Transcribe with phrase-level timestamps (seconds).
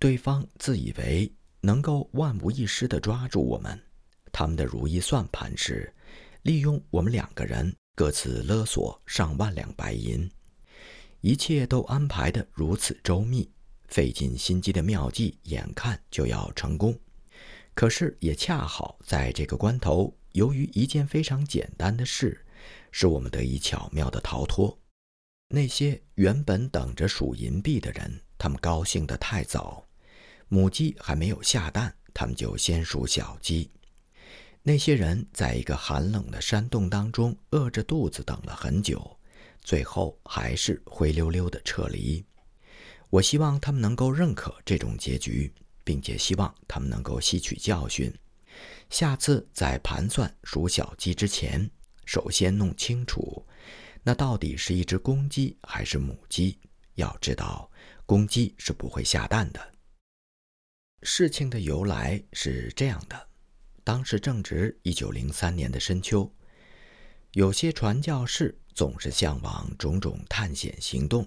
[0.00, 3.78] 对方自以为能够万无一失地抓住我们，
[4.32, 5.92] 他们的如意算盘是
[6.40, 10.26] 利用我们两个人各自勒索上万两白银，
[11.20, 13.52] 一切都安排得如此周密，
[13.88, 16.98] 费尽心机的妙计眼看就要成功。
[17.74, 22.42] 可是也恰好在这个关头，由于一件非常简单的事，
[22.90, 24.78] 使我们得以巧妙地逃脱。
[25.48, 29.86] 那些原本等着数银币的人，他们高兴得太早。
[30.52, 33.70] 母鸡还没有下蛋，他们就先数小鸡。
[34.64, 39.16] 那些人在一个寒冷的山洞当中饿着肚子等了很久，
[39.62, 42.24] 最后还是灰溜溜的撤离。
[43.10, 45.52] 我希望他们能够认可这种结局，
[45.84, 48.12] 并且希望他们能够吸取教训，
[48.90, 51.70] 下次在盘算数小鸡之前，
[52.04, 53.46] 首先弄清楚，
[54.02, 56.58] 那到底是一只公鸡还是母鸡。
[56.96, 57.70] 要知道，
[58.04, 59.69] 公鸡是不会下蛋的。
[61.02, 63.28] 事情的由来是这样的：
[63.82, 66.30] 当时正值一九零三年的深秋，
[67.32, 71.26] 有些传教士总是向往种种探险行动，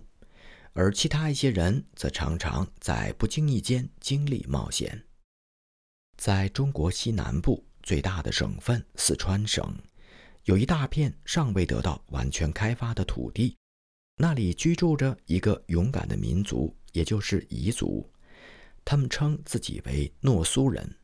[0.73, 5.03] 而其他一些人则常常在不经意间经历冒险。
[6.17, 9.75] 在中国西南部最大的省份四川省，
[10.44, 13.58] 有一大片尚未得到完全开发的土地，
[14.17, 18.08] 那里居住着一个勇敢的民族，也就是彝族。
[18.86, 20.98] 他们称自己为诺苏人，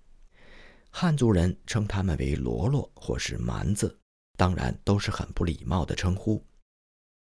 [0.89, 3.99] 汉族人称他们为罗罗或是蛮子，
[4.37, 6.45] 当然都是很不礼貌的称呼。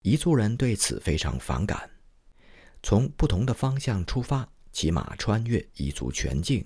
[0.04, 1.90] 彝族人对此非常反感。
[2.82, 6.66] 从不同的方向出发，骑马穿越彝族全境，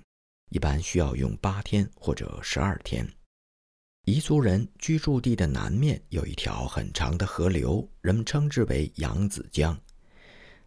[0.51, 3.07] 一般需要用八天或者十二天。
[4.05, 9.75] 彝族人居住地的南面有一条很长的河流，人们称之为扬子江。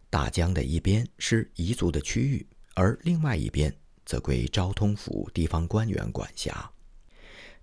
[0.09, 2.45] 大江的一边是彝族的区域。
[2.79, 3.75] 而另外一边
[4.05, 6.69] 则归昭通府地方官员管辖。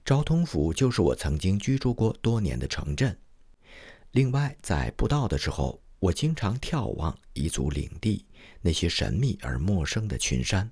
[0.05, 3.17] 昭通府就是我曾经居住过多年的城镇。
[4.11, 8.27] 另外，在不到的时候，我经常眺望彝族领地
[8.61, 10.69] 那些神秘而陌生的群山，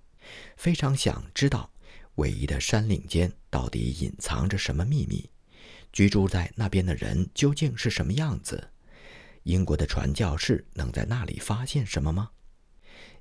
[0.57, 1.71] 非常想知道
[2.17, 5.31] 唯一的山岭间到底隐藏着什么秘密，
[5.93, 8.71] 居住在那边的人究竟是什么样子？
[9.45, 12.31] 英国的传教士能在那里发现什么吗？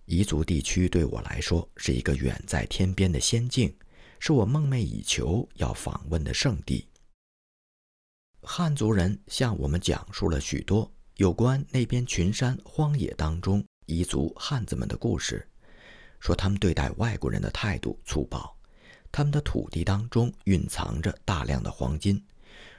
[0.07, 3.73] 彝族地区对我来说是一个远在天边的仙境，
[4.19, 6.87] 是我梦寐以求要访问的圣地。
[8.41, 15.47] 汉族人向我们讲述了许多有关那边群山荒野当中彝族汉子们的故事，
[16.19, 18.53] 说他们对待外国人的态度粗暴，
[19.11, 22.21] 他们的土地当中蕴藏着大量的黄金，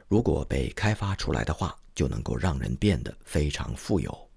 [0.08, 4.30] 如果被开发出来的话，就能够让人变得非常富有。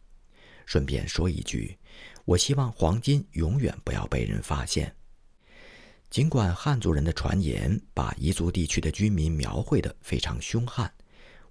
[0.65, 1.77] 顺便说一句。
[2.25, 4.95] 我希望黄金永远不要被人发现。
[6.09, 10.91] 尽管汉族人的传言把彝族地区的居民描绘得非常凶悍，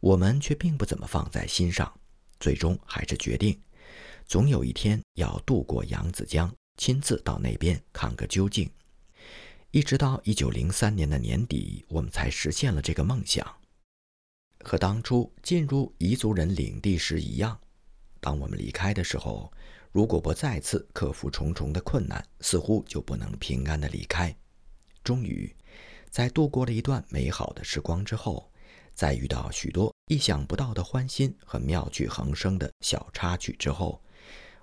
[0.00, 1.92] 我们却并不怎么放在心上。
[2.40, 3.60] 最终还是决定，
[4.26, 8.68] 总有一天要渡过扬子江，亲自到那边看个究竟。
[9.70, 13.46] 一直到一九零三年的年底，我们才实现了这个梦想。
[14.64, 17.60] 和当初进入彝族人领地时一样，
[18.20, 19.52] 当我们离开的时候。
[19.94, 24.36] 如果不再次克服重重的困难，似乎就不能平安的离开。
[25.04, 25.54] 终于，
[26.10, 28.50] 在度过了一段美好的时光之后，
[28.92, 34.02] 在遇到许多意想不到的欢欣和妙趣横生的小插曲之后，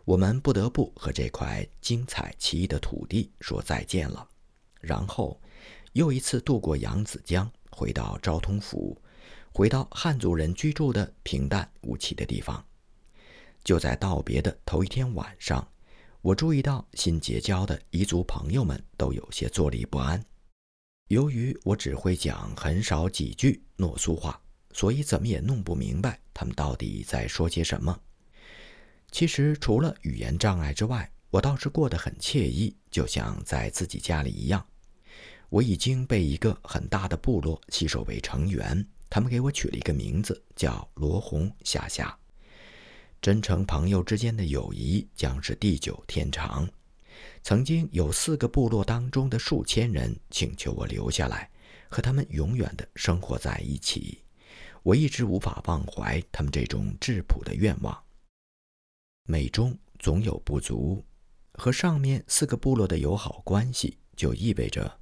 [0.03, 4.27] 我们不得不和这块精彩奇异的土地说再见了。
[4.81, 5.39] 然后，
[5.93, 9.01] 又一次渡过扬子江，回到昭通府，
[9.53, 12.61] 回到汉族人居住的平淡无奇的地方。
[13.63, 15.67] 就在道别的头一天晚上，
[16.21, 20.23] 我注意到新结交的彝族朋友们都有些坐立不安。
[21.09, 24.39] 由于我只会讲很少几句诺苏话，
[24.71, 27.99] 所以怎么也弄不明白他们到底在说些什么。
[29.11, 34.65] 其实除了语言障碍之外，我倒是过得很惬意，就像在自己家里一样。
[35.49, 42.17] 我已经被一个很大的部落吸收为成员，他们给我取了一个名字，叫罗红夏夏。
[43.21, 46.67] 真诚朋友之间的友谊将是地久天长。
[47.43, 51.47] 曾经有四个部落当中的数千人请求我留下来，
[51.87, 54.23] 和他们永远的生活在一起。
[54.81, 57.95] 我一直无法忘怀他们这种质朴的愿望。
[59.27, 61.05] 美中总有不足，
[61.53, 64.99] 和上面四个部落的友好关系，就意味着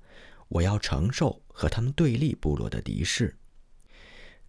[0.50, 3.38] 我要承受和他们对立部落的敌视。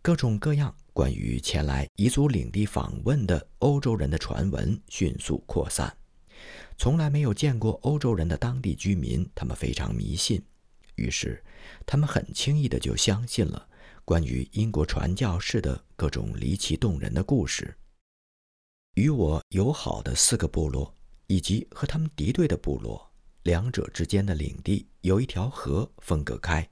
[0.03, 5.97] 各种各样关于前来彝族领地访问的欧洲人的传闻迅速扩散，
[6.77, 10.43] 从来没有见过欧洲人的当地居民，他们非常迷信，
[10.97, 11.43] 于是
[11.87, 13.67] 他们很轻易的就相信了
[14.05, 17.75] 关于英国传教士的各种离奇动人的故事。
[18.97, 20.95] 与我友好的四个部落，
[21.29, 23.11] 以及和他们敌对的部落，
[23.45, 26.69] 两者之间的领地有一条河分隔开。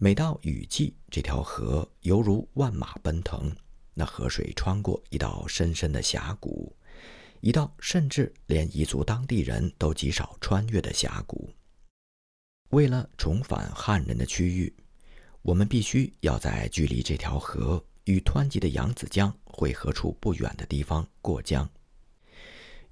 [0.00, 3.52] 每到雨季，这条河犹如万马奔腾。
[3.94, 6.72] 那河水穿过一道深深的峡谷，
[7.40, 11.50] 一道甚至连彝族当地人都极少穿越的峡谷。
[12.70, 14.72] 为了重返汉人的区域，
[15.42, 21.68] 我们必须要在距离这条河与湍急的扬子江汇合处不远的地方过江。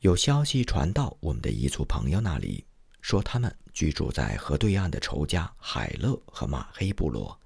[0.01, 2.66] 有消息传到我们的彝族朋友那里，
[3.07, 7.41] 说他们居住在河对岸的仇家海勒和马黑部落，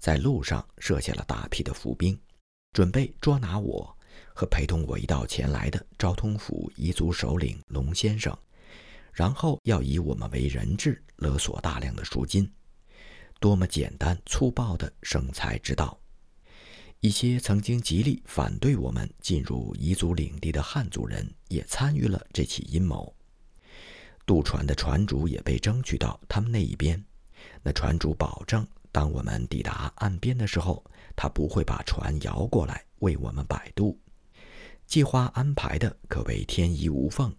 [0.00, 2.18] 在路上设下了大批的伏兵。
[2.72, 3.96] 准备捉拿我
[4.34, 8.36] 和陪同我一道前来的昭通府彝族首领龙先生，
[9.12, 12.52] 然后要以我们为人质，勒索大量的赎金。
[13.38, 15.96] 多么简单粗暴的生财之道！
[16.98, 23.15] 一些曾经极力反对我们进入彝族领地的汉族人也参与了这起阴谋。
[24.26, 27.02] 渡船的船主也被争取到他们那一边。
[27.62, 30.84] 那船主保证，当我们抵达岸边的时候。
[31.18, 33.98] 他不会把船摇过来为我们摆渡，
[34.86, 37.34] 计划安排的可谓天衣无缝。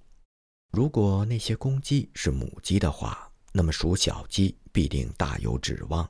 [0.71, 6.09] 如果那些公鸡是母鸡的话，那么属小鸡必定大有指望。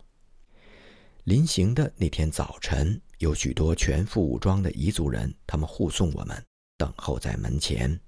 [1.25, 6.41] 临行的那天早晨，有许多全副武装的彝族人，他们护送我们，
[6.77, 7.99] 等候在门前。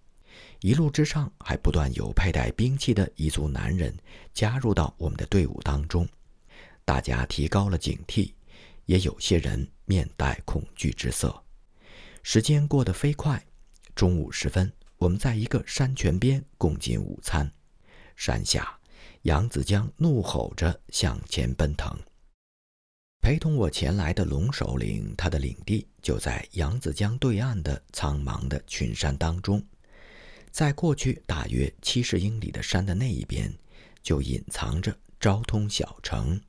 [0.61, 3.95] 一路之上，还不断有佩戴兵器的彝族男人
[4.33, 6.07] 加入到我们的队伍当中，
[6.83, 8.33] 大家提高了警惕。
[8.85, 11.43] 也有些人面带恐惧之色。
[12.23, 13.39] 时间过得飞快，
[13.93, 17.47] 中午时分，我们在一个山泉边共进午餐。
[18.15, 18.79] 山下，
[19.21, 21.95] 扬子江怒吼着向前奔腾。
[23.21, 29.63] 陪同我前来的龙首领，他的领地就在扬子江对岸的苍茫的群山当中。
[30.51, 33.53] 在过去大约七十英里的山的那一边，
[34.01, 36.39] 就隐藏着昭通小城。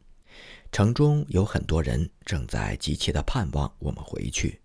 [0.73, 4.61] 城中有很多人正在急切地盼望我们回去。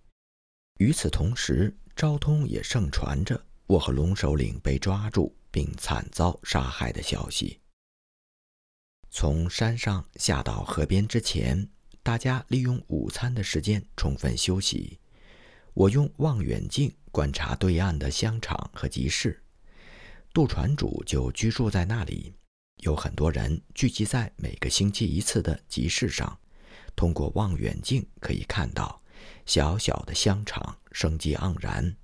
[0.77, 7.59] 与此同时，昭通也盛传着我和龙首领被抓住并惨遭杀害的消息。
[9.09, 11.69] 从山上下到河边之前，
[12.03, 14.99] 大家利用午餐的时间充分休息。
[15.73, 19.41] 我用望远镜观察对岸的香场和集市，
[20.33, 22.33] 渡船主就居住在那里。
[22.83, 26.37] 有很多人聚集在每个星期一次的集市上，
[26.93, 29.01] 通过望远镜可以看到
[29.45, 31.95] 小小的香场生机盎然。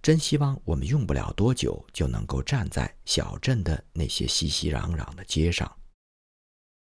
[0.00, 5.76] 真希望我们用不了多久就能够站在小镇的那些熙熙攘攘的街上。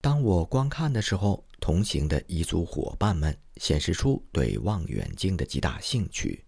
[0.04, 6.45] 当我观看的时候，同行的彝族伙伴们显示出对望远镜的极大兴趣。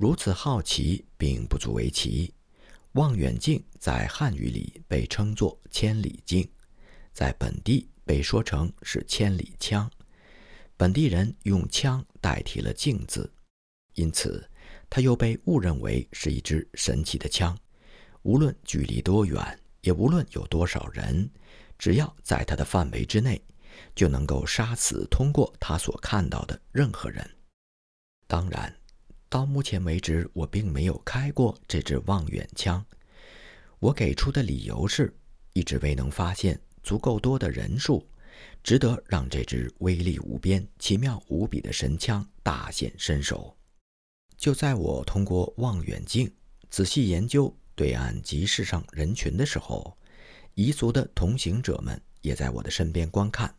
[0.00, 2.32] 如此好奇并不足为奇。
[2.92, 6.50] 望远镜在汉语里被称作“千里镜”，
[7.12, 9.90] 在本地被说成是“千里枪”。
[10.74, 13.30] 本地人用“枪”代替了“镜”字，
[13.92, 14.42] 因此
[14.88, 17.54] 它又被误认为是一支神奇的枪。
[18.22, 21.30] 无论距离多远，也无论有多少人，
[21.78, 23.38] 只要在它的范围之内，
[23.94, 27.36] 就能够杀死通过他所看到的任何人。
[28.26, 28.74] 当然。
[29.30, 32.84] 到目前为止，我并没有开过这支望远枪。
[33.78, 35.14] 我给出的理由是，
[35.52, 38.04] 一直未能发现足够多的人数，
[38.64, 43.56] 值得让这支威力无边、奇妙无比的神枪大显身手。
[44.36, 46.28] 就在我通过望远镜
[46.68, 49.96] 仔细研究对岸集市上人群的时候，
[50.56, 53.54] 彝族的同行者们也在我的身边观看，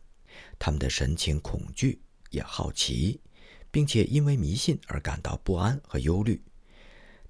[0.58, 3.18] 他们的神情恐惧，也好奇。
[3.72, 6.40] 并且因为迷信而感到不安和忧虑，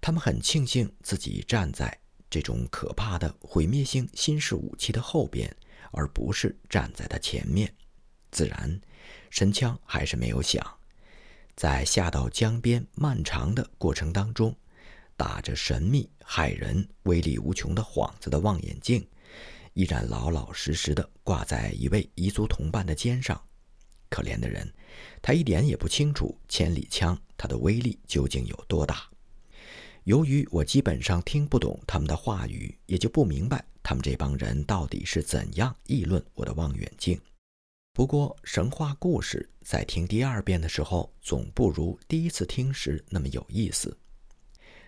[0.00, 1.96] 他们很庆幸自己站在
[2.28, 5.54] 这种可怕的毁灭性新式武器的后边，
[5.92, 7.72] 而不是站在它前面。
[8.32, 8.80] 自然，
[9.30, 10.66] 神枪还是没有响。
[11.54, 14.56] 在下到江边漫长的过程当中，
[15.16, 19.06] 打着神秘、骇人、威力无穷的幌子的望远镜，
[19.74, 23.40] 依然老老实实地挂在一位彝族同伴的肩上。
[24.08, 24.68] 可怜的人。
[25.20, 29.08] 他一点也不清楚千里枪它的威力究竟有多大。
[30.04, 37.20] 由于我基本上听不懂他们的话语，也就不明白他们这帮人到底是怎样议论我的望远镜。
[37.92, 43.96] 不过，神话故事在听第二遍的时候，总不如第一次听时那么有意思。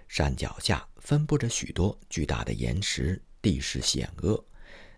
[0.08, 4.44] 山脚下分布着许多巨大的岩石，地势险恶，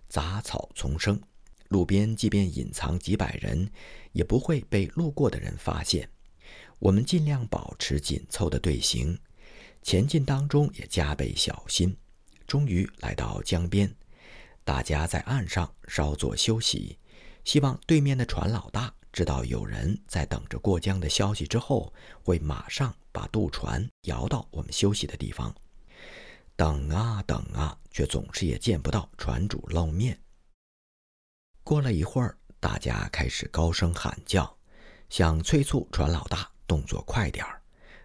[0.08, 1.20] 杂草丛生。
[1.68, 3.68] 路边即便隐藏几百人，
[4.12, 6.08] 也不会被路过的人发现。
[6.78, 9.18] 我们尽量保持紧凑的队形，
[9.82, 11.96] 前进当中也加倍小心。
[12.46, 13.92] 终于来到江边，
[14.62, 16.98] 大家在岸上稍作休息，
[17.44, 21.92] 希望对面的船老大知道有人在等着过江的消息之后，
[22.22, 25.54] 会马上把渡船摇到我们休息的地方。
[26.54, 30.18] 等啊等啊，却总是也见不到船主露面。
[31.66, 34.56] 过了一会儿，大家开始高声喊叫，
[35.10, 37.60] 想催促船老大动作快点儿，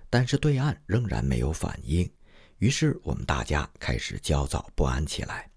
[0.09, 2.11] 但是对岸仍然没有反应。
[2.57, 5.47] 于是我们大家开始焦躁不安起来。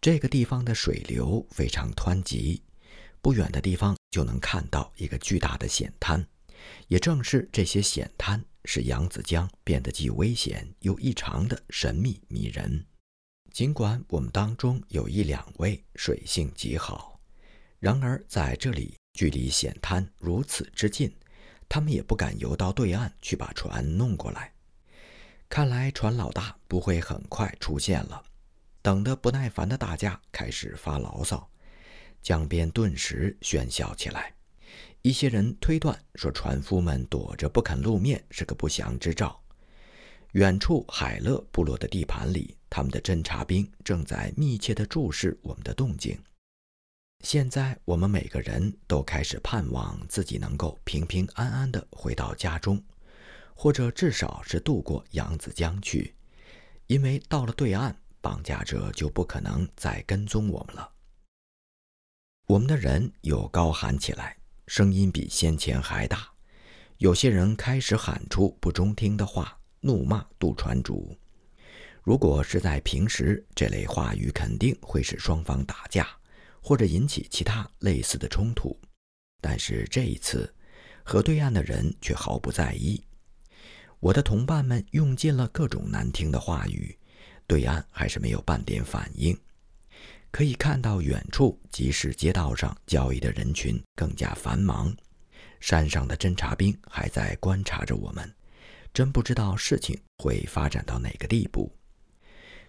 [0.00, 2.62] 这个地方的水流非常湍急，
[3.20, 6.26] 不远的地方就能看到一个巨大的险滩。
[6.86, 12.86] 也正是这些险滩，使扬子江变得既危险又异常的神秘迷人。
[13.52, 17.17] 尽管我们当中有一两位水性极好。
[17.80, 21.14] 然而，在这里距离险滩如此之近，
[21.68, 24.52] 他们也不敢游到对岸去把船弄过来。
[25.48, 28.22] 看来船老大不会很快出现了。
[28.82, 31.48] 等得不耐烦的大家开始发牢骚，
[32.22, 34.34] 江边顿时喧嚣起来。
[35.02, 39.40] 一些人推断说，船夫们躲着不肯露面是个不祥之兆。
[40.32, 46.18] 远处海勒部落的地盘里，他们的侦察兵正在密切地注视我们的动静。
[47.24, 52.82] 现在我们每个人都开始盼望自己能够平平安安地回到家中，
[53.54, 56.14] 或者至少是渡过扬子江去，
[56.86, 60.90] 因为到了对岸，绑架者就不可能再跟踪我们了。
[62.46, 64.36] 我们的人又高喊起来，
[64.68, 66.30] 声音比先前还大。
[66.98, 71.16] 有些人开始喊出不中听的话，怒骂渡船主。
[72.02, 76.08] 如果是在平时，这类话语肯定会使双方打架。
[76.68, 78.78] 或者引起其他类似的冲突，
[79.40, 80.54] 但是这一次，
[81.02, 83.02] 河对岸的人却毫不在意。
[84.00, 86.94] 我的同伴们用尽了各种难听的话语，
[87.46, 89.34] 对岸还是没有半点反应。
[90.30, 94.94] 可以看到远处集市街道上交易的人群更加繁忙，
[95.60, 98.30] 山上的侦察兵还在观察着我们，
[98.92, 101.74] 真不知道事情会发展到哪个地步。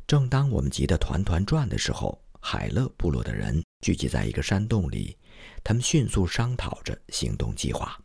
[0.07, 5.17] 正当我们急得团团转的时候，海勒部落的人聚集在一个山洞里，
[5.63, 7.97] 他们迅速商讨着行动计划。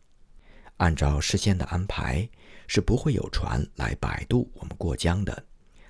[0.77, 2.27] 按照事先的安排，
[2.65, 5.45] 是不会有船来摆渡我们过江的，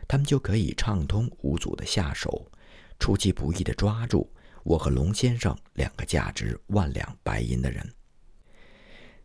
[0.07, 2.51] 他们就可以畅通无阻地下手，
[2.99, 4.27] 出其不意地抓住
[4.63, 7.87] 我和龙先生两个价值万两白银的人。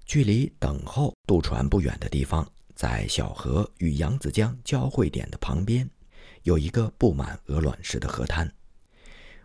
[0.05, 5.89] 距离等候渡船不远的地方，在小河与扬子江交汇点的旁边，
[6.43, 8.53] 有一个布满鹅卵石的河滩。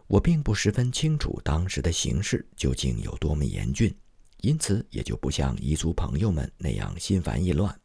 [0.07, 3.93] 我并不十分清楚当时的形势究竟有多么严峻，
[4.41, 7.75] 因此也就不像彝族朋友们那样心烦意乱。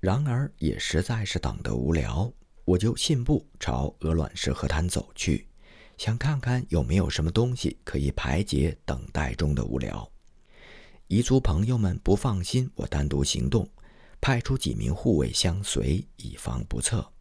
[0.00, 2.32] 然而也实在是等得无聊，
[2.64, 5.48] 我就信步朝鹅卵石河滩走去，
[5.96, 10.10] 想看看有没有什么东西可以排解等待中的无聊。
[11.08, 13.68] 彝族朋友们不放心我单独行动，
[14.20, 17.12] 派出几名护卫相随，以防不测。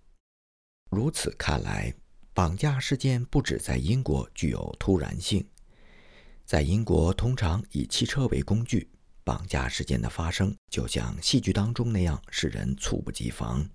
[0.89, 1.93] 如此看来。
[2.37, 5.43] 绑架事件不止在英国具有突然性，
[6.45, 8.87] 在英国通常以汽车为工具，
[9.23, 13.67] 绑架事件的发生就像戏剧当中那样，使人猝不及防。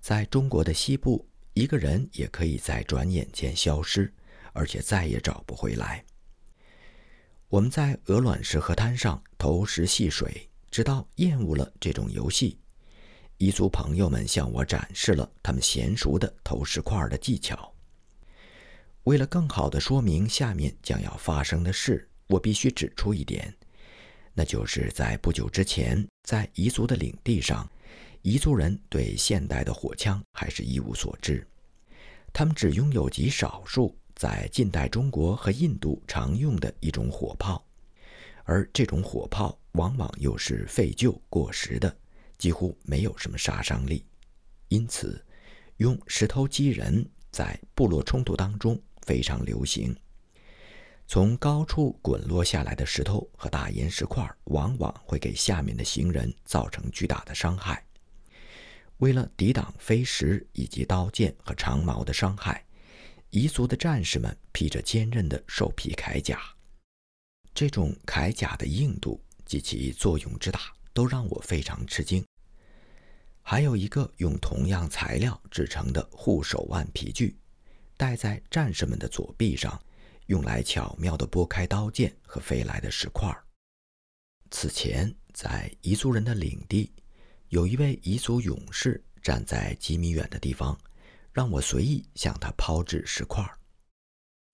[0.00, 4.10] 在中国的西部，一个人也可以在转眼间消失，
[4.54, 6.02] 而且再也找不回来。
[7.50, 12.58] 我们在鹅卵石河滩上投石戏水，直到厌恶了这种游戏。
[13.40, 17.72] 彝族朋友们向我展示了他们娴熟的投石块的技巧。
[19.04, 23.52] 为了更好地说明下面将要发生的事，我必须指出一点，
[24.34, 27.66] 那就是在不久之前，在彝族的领地上，
[28.24, 31.46] 彝族人对现代的火枪还是一无所知，
[32.34, 37.64] 他们只拥有极少数在近代中国和印度常用的一种火炮，
[38.44, 41.96] 而这种火炮往往又是废旧过时的。
[42.40, 44.02] 几乎没有什么杀伤力，
[44.68, 45.22] 因此
[45.76, 49.94] 用石头击人在部落冲突当中非常流行。
[51.06, 57.84] 从高处滚落下来的石头和大岩石块往往会给下面的行人造成巨大的伤害。
[58.98, 62.64] 为了抵挡飞石以及刀剑和长矛的伤害，
[63.32, 66.40] 彝族的战士们披着坚韧的兽皮铠甲。
[67.52, 70.60] 这种铠甲的硬度及其作用之大，
[70.92, 72.24] 都让我非常吃惊。
[73.50, 77.36] 还有一个用同样材料制成的护手腕皮具，
[77.96, 79.76] 戴在战士们的左臂上，
[80.26, 83.28] 用来巧妙地拨开刀剑和飞来的石块。
[84.52, 86.92] 此前，在彝族人的领地，
[87.48, 90.78] 有一位彝族勇士站在几米远的地方，
[91.32, 93.44] 让我随意向他抛掷石块。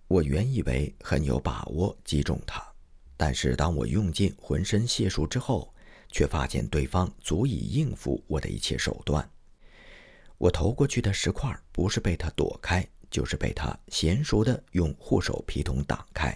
[0.09, 2.67] 我原以为很有把握击中他，
[3.15, 5.75] 但是当我用尽浑身解数之后，
[6.16, 9.30] 却发现对方足以应付我的一切手段。
[10.38, 16.35] 我投过去的石块不是被他躲开，就是被他娴熟地用护手皮筒挡开。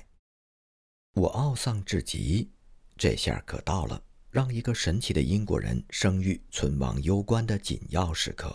[1.14, 2.50] 我懊丧至极，
[2.98, 3.98] 这下可到了
[4.30, 8.54] 让一个神奇的英国人声誉存亡攸关的紧要时刻。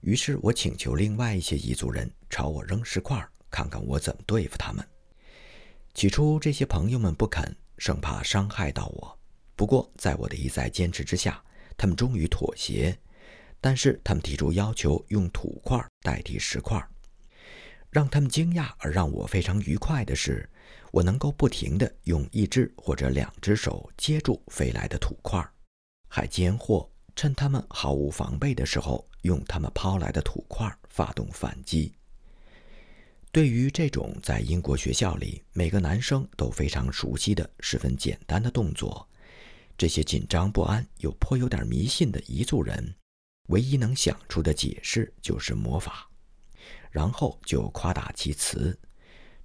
[0.00, 4.84] 于是我请求另外一些彝族人朝我扔石块，看看我怎么对付他们。
[5.94, 9.19] 起初，这些朋友们不肯，生怕伤害到我。
[9.60, 11.44] 不过，在我的一再坚持之下，
[11.76, 12.98] 他们终于妥协。
[13.60, 16.82] 但是，他们提出要求用土块代替石块。
[17.90, 20.48] 让他们惊讶而让我非常愉快的是，
[20.92, 25.46] 我能够不停地用一只或者两只手接住飞来的土块，
[26.08, 31.92] 还间或趁他们毫无防备的时候，用他们抛来的土块发动反击。
[33.30, 39.06] 对于这种在英国学校里每个男生都非常熟悉的十分简单的动作，
[39.80, 42.94] 这些紧张不安又颇有点迷信的彝族人，
[43.48, 46.06] 唯一能想出的解释就是魔法，
[46.90, 48.78] 然后就夸大其词，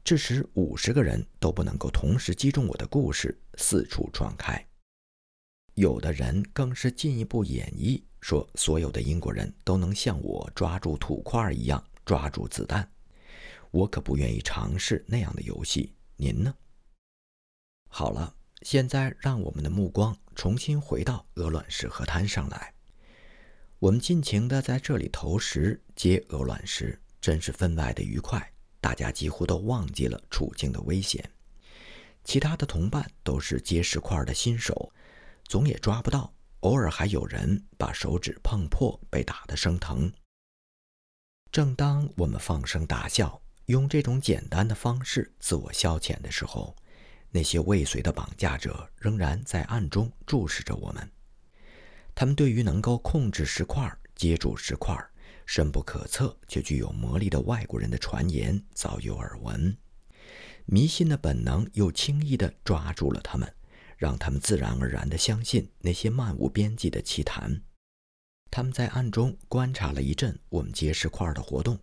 [0.04, 4.62] 致使五十个人都不能够同时击中我的故事四处传开。
[5.76, 12.92] 有的人更是进一步演绎，说所有的英国人都能像我抓住土块一样抓住子弹。
[13.72, 16.54] 我可不愿意尝试那样的游戏，您呢？
[17.88, 18.36] 好了。
[18.62, 22.74] 现在，让我们的目光重新回到鹅卵石河滩上来。
[23.80, 28.52] 我们尽情地在这里投石、接鹅卵石，真是分外的愉快。
[28.80, 31.28] 大家几乎都忘记了处境的危险。
[32.24, 34.92] 其他的同伴都是接石块的新手，
[35.46, 36.34] 总也抓不到。
[36.62, 40.12] 偶尔还有人把手指碰破，被打得生疼。
[41.52, 46.76] 正当我们放声大笑，用这种简单的方式自我消遣的时候，
[47.36, 51.12] 那些未遂的绑架者仍然在暗中注视着我们。
[52.16, 54.98] 他们对于能够控制石块、接住石块、
[55.46, 59.76] 深不可测却具有魔力的外国人的传言早有耳闻。
[60.66, 63.54] 迷信的本能又轻易地抓住了他们，
[63.98, 67.62] 让他们自然而然地相信那些漫无边际的奇谈。
[68.50, 71.78] 他们在暗中观察了一阵我们接石块的活动，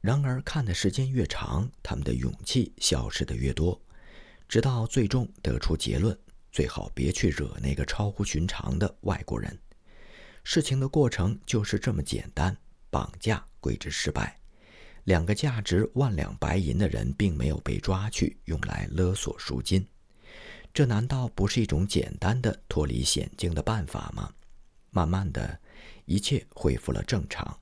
[0.00, 3.78] 然而看的时间越长，他们的勇气消失的越多。
[4.48, 6.16] 直到最终得出结论，
[6.52, 9.58] 最好别去惹那个超乎寻常的外国人。
[10.44, 12.56] 事情的过程就是这么简单，
[12.90, 14.38] 绑架归之失败，
[15.04, 19.86] 两个价值万两白银的人并没有被抓去用来勒索赎金。
[20.72, 24.32] 这难道不是一种简单的脱离险境的办法吗？
[24.90, 25.58] 慢慢的，
[26.04, 27.58] 一切恢复了正常。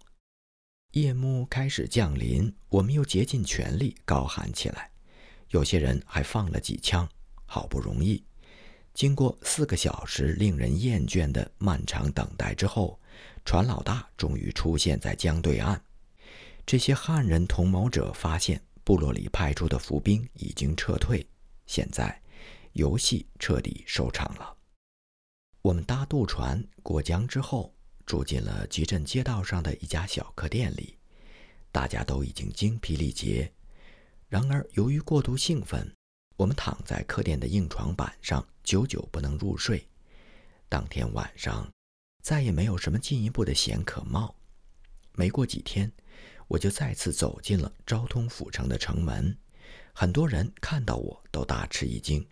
[0.93, 4.92] 夜幕开始降临，我们又竭尽全力高喊起来。
[5.53, 7.07] 有些人还放了几枪，
[7.45, 8.25] 好不容易，
[8.95, 12.99] 经过四个小时令人厌倦的漫长等待之后，
[13.45, 15.83] 船老大终于出现在江对岸。
[16.65, 21.27] 这些汉人同谋者发现部落里派出的伏兵已经撤退，
[21.67, 22.19] 现在
[22.73, 24.57] 游戏彻底收场了。
[25.61, 27.75] 我们搭渡船过江之后，
[28.07, 30.97] 住进了集镇街道上的一家小客店里，
[31.71, 33.53] 大家都已经精疲力竭。
[34.33, 35.95] 然而，由于过度兴奋，
[36.39, 39.87] 我们躺在客店的硬床板上，久久不能入睡。
[40.71, 41.71] 当天晚上，
[42.23, 44.35] 再也没有什么进一步的险可冒。
[45.13, 45.93] 没过几天，
[46.49, 49.37] 我就再次走进了昭通府城的城门。
[49.93, 52.27] 很多人看到我都大吃一惊，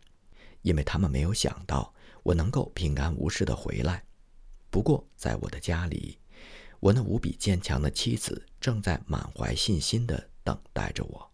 [0.62, 4.02] 因为他们没有想到我能够平安无事地回来。
[4.70, 6.16] 不过，在我的家里，
[6.78, 11.29] 我那无比坚强的妻子正在满怀信心地等待着我。